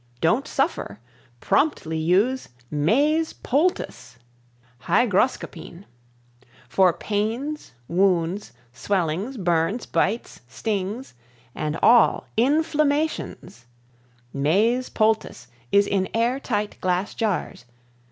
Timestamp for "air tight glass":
16.15-17.13